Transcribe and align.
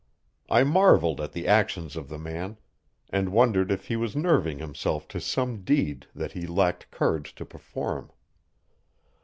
I 0.49 0.63
marveled 0.63 1.21
at 1.21 1.31
the 1.33 1.47
actions 1.47 1.95
of 1.95 2.09
the 2.09 2.17
man, 2.17 2.57
and 3.11 3.29
wondered 3.31 3.69
if 3.69 3.85
he 3.85 3.95
was 3.95 4.15
nerving 4.15 4.57
himself 4.57 5.07
to 5.09 5.21
some 5.21 5.61
deed 5.61 6.07
that 6.15 6.31
he 6.31 6.47
lacked 6.47 6.89
courage 6.89 7.35
to 7.35 7.45
perform. 7.45 8.11